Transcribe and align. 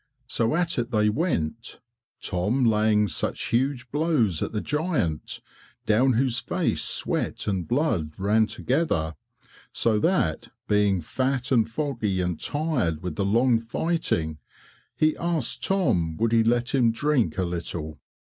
So 0.25 0.55
at 0.55 0.79
it 0.79 0.89
they 0.89 1.09
went, 1.09 1.79
Tom 2.23 2.65
laying 2.65 3.07
such 3.07 3.49
huge 3.49 3.91
blows 3.91 4.41
at 4.41 4.51
the 4.51 4.59
giant, 4.59 5.41
down 5.85 6.13
whose 6.13 6.39
face 6.39 6.81
sweat 6.81 7.45
and 7.45 7.67
blood 7.67 8.13
ran 8.17 8.47
together, 8.47 9.15
so 9.71 9.99
that, 9.99 10.47
being 10.67 11.01
fat 11.01 11.51
and 11.51 11.69
foggy 11.69 12.19
and 12.19 12.39
tired 12.39 13.03
with 13.03 13.15
the 13.15 13.23
long 13.25 13.59
fighting, 13.59 14.39
he 14.95 15.15
asked 15.17 15.63
Tom 15.63 16.17
would 16.17 16.31
he 16.31 16.43
let 16.43 16.73
him 16.73 16.91
drink 16.91 17.37
a 17.37 17.43
little? 17.45 17.99